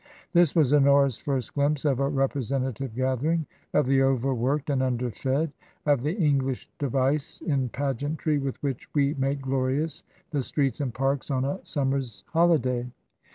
This 0.33 0.55
was 0.55 0.73
Honora's 0.73 1.17
first 1.17 1.53
glimpse 1.53 1.85
of 1.85 1.99
a 1.99 2.09
representative 2.09 2.95
gathering 2.95 3.45
of 3.71 3.85
the 3.85 4.01
overworked 4.01 4.71
and 4.71 4.81
underfed— 4.81 5.51
of 5.85 6.01
the 6.01 6.13
English 6.15 6.67
device 6.79 7.39
in 7.41 7.69
pageantry 7.69 8.39
with 8.39 8.57
which 8.63 8.89
we 8.95 9.13
make 9.13 9.41
glorious 9.43 10.03
the 10.31 10.41
streets 10.41 10.81
and 10.81 10.91
parks 10.91 11.29
on 11.29 11.45
a 11.45 11.59
sum 11.63 11.91
mer's 11.91 12.23
holiday. 12.33 12.89